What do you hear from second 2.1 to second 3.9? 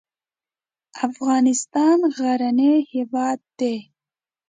غرنی هېواد دی.